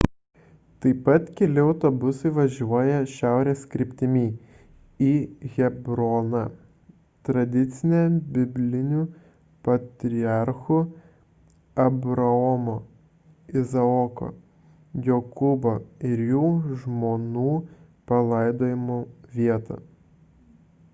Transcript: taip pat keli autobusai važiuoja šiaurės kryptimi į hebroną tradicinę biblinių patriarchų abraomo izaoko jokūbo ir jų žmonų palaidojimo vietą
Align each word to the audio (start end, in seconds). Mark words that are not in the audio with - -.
taip 0.83 1.01
pat 1.07 1.27
keli 1.39 1.63
autobusai 1.63 2.29
važiuoja 2.37 2.93
šiaurės 3.15 3.59
kryptimi 3.73 4.23
į 5.07 5.09
hebroną 5.57 6.39
tradicinę 7.29 7.99
biblinių 8.37 9.03
patriarchų 9.67 10.79
abraomo 11.85 12.77
izaoko 13.61 14.31
jokūbo 15.11 15.75
ir 16.13 16.25
jų 16.31 16.43
žmonų 16.85 17.45
palaidojimo 18.13 18.99
vietą 19.41 19.79